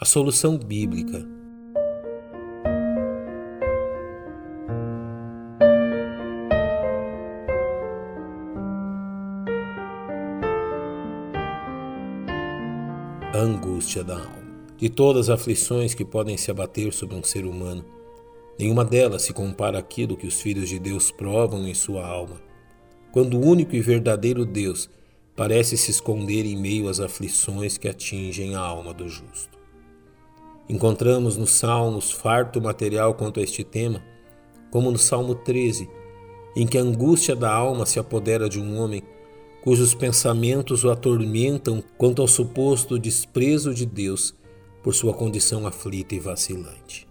[0.00, 1.28] a solução bíblica.
[13.34, 14.30] A angústia da alma.
[14.78, 17.84] De todas as aflições que podem se abater sobre um ser humano,
[18.58, 22.40] nenhuma delas se compara àquilo que os filhos de Deus provam em sua alma,
[23.12, 24.88] quando o único e verdadeiro Deus
[25.36, 29.59] parece se esconder em meio às aflições que atingem a alma do justo.
[30.70, 34.00] Encontramos nos Salmos farto material quanto a este tema,
[34.70, 35.90] como no Salmo 13,
[36.54, 39.02] em que a angústia da alma se apodera de um homem
[39.64, 44.32] cujos pensamentos o atormentam quanto ao suposto desprezo de Deus
[44.80, 47.04] por sua condição aflita e vacilante.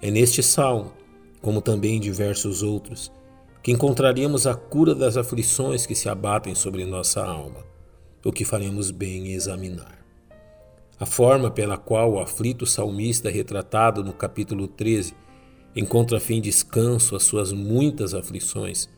[0.00, 0.92] É neste salmo,
[1.42, 3.10] como também em diversos outros,
[3.64, 7.64] que encontraríamos a cura das aflições que se abatem sobre nossa alma,
[8.24, 9.95] o que faremos bem em examinar.
[10.98, 15.14] A forma pela qual o aflito salmista retratado no capítulo 13
[15.74, 18.88] encontra fim descanso às suas muitas aflições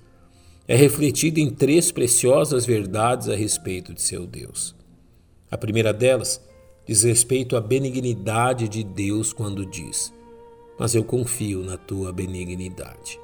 [0.68, 4.76] é refletida em três preciosas verdades a respeito de seu Deus.
[5.50, 6.40] A primeira delas
[6.86, 10.12] diz respeito à benignidade de Deus quando diz:
[10.78, 13.18] Mas eu confio na tua benignidade.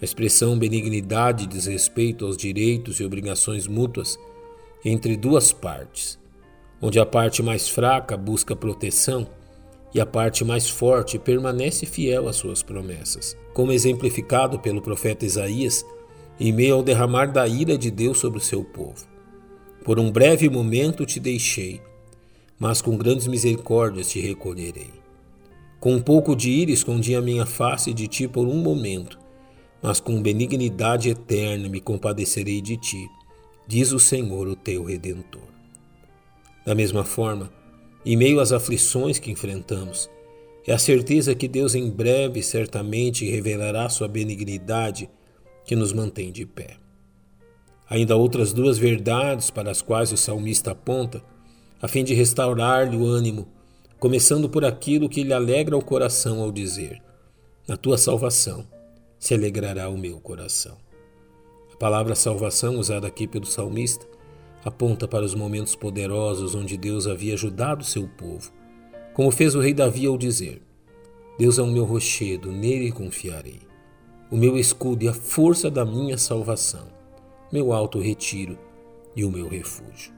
[0.00, 4.18] A expressão benignidade diz respeito aos direitos e obrigações mútuas
[4.84, 6.18] entre duas partes,
[6.80, 9.26] onde a parte mais fraca busca proteção
[9.94, 15.84] e a parte mais forte permanece fiel às suas promessas, como exemplificado pelo profeta Isaías
[16.38, 19.06] em meio ao derramar da ira de Deus sobre o seu povo.
[19.84, 21.82] Por um breve momento te deixei,
[22.58, 24.90] mas com grandes misericórdias te recolherei.
[25.78, 29.18] Com um pouco de ira escondi a minha face de ti por um momento,
[29.82, 33.08] mas com benignidade eterna me compadecerei de ti,
[33.66, 35.49] diz o Senhor, o teu redentor.
[36.70, 37.50] Da mesma forma,
[38.06, 40.08] em meio às aflições que enfrentamos,
[40.64, 45.10] é a certeza que Deus em breve certamente revelará sua benignidade
[45.64, 46.76] que nos mantém de pé.
[47.88, 51.24] Ainda outras duas verdades para as quais o salmista aponta,
[51.82, 53.48] a fim de restaurar-lhe o ânimo,
[53.98, 57.02] começando por aquilo que lhe alegra o coração ao dizer:
[57.66, 58.64] Na tua salvação
[59.18, 60.76] se alegrará o meu coração.
[61.74, 64.06] A palavra salvação usada aqui pelo salmista
[64.64, 68.52] aponta para os momentos poderosos onde Deus havia ajudado seu povo,
[69.14, 70.62] como fez o rei Davi ao dizer:
[71.38, 73.60] Deus é o meu rochedo, nele confiarei,
[74.30, 76.88] o meu escudo e a força da minha salvação,
[77.52, 78.58] meu alto retiro
[79.16, 80.12] e o meu refúgio.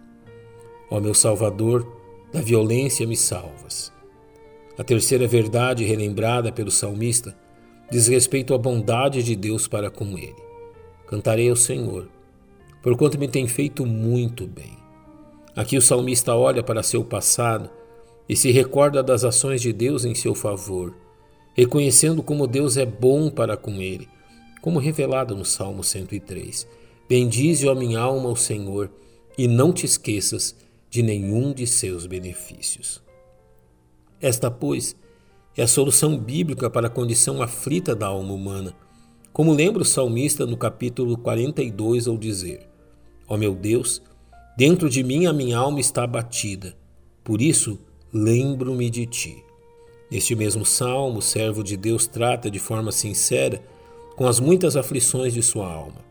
[0.91, 1.87] Ó meu Salvador,
[2.33, 3.93] da violência me salvas.
[4.77, 7.37] A terceira verdade relembrada pelo salmista
[7.91, 10.35] diz respeito à bondade de Deus para com ele.
[11.07, 12.09] Cantarei ao Senhor
[12.83, 14.77] porquanto me tem feito muito bem.
[15.55, 17.71] Aqui o salmista olha para seu passado
[18.29, 20.95] e se recorda das ações de Deus em seu favor,
[21.55, 24.09] reconhecendo como Deus é bom para com ele,
[24.61, 26.67] como revelado no Salmo 103.
[27.09, 28.91] Bendize, a minha alma, o Senhor,
[29.37, 30.57] e não te esqueças
[30.89, 33.03] de nenhum de seus benefícios.
[34.21, 34.97] Esta, pois,
[35.57, 38.75] é a solução bíblica para a condição aflita da alma humana,
[39.33, 42.72] como lembra o salmista no capítulo 42 ao dizer:
[43.29, 44.03] Ó meu Deus,
[44.57, 46.77] dentro de mim a minha alma está abatida,
[47.25, 47.79] por isso
[48.13, 49.45] lembro-me de ti.
[50.11, 53.63] Neste mesmo salmo, o servo de Deus trata de forma sincera
[54.17, 56.05] com as muitas aflições de sua alma,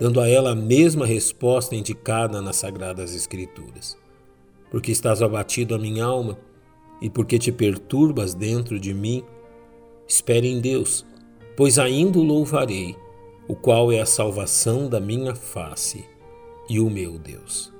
[0.00, 3.96] dando a ela a mesma resposta indicada nas Sagradas Escrituras.
[4.70, 6.36] Porque estás abatido a minha alma
[7.00, 9.22] e porque te perturbas dentro de mim,
[10.08, 11.06] espere em Deus,
[11.56, 12.96] pois ainda o louvarei,
[13.46, 16.04] o qual é a salvação da minha face
[16.68, 17.72] e o meu Deus.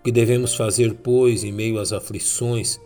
[0.00, 2.80] O que devemos fazer, pois, em meio às aflições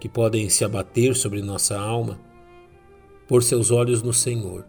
[0.00, 2.18] que podem se abater sobre nossa alma?
[3.28, 4.66] Por seus olhos no Senhor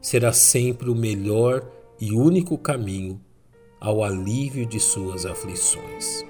[0.00, 1.68] será sempre o melhor
[2.00, 3.20] e único caminho
[3.78, 6.24] ao alívio de suas aflições.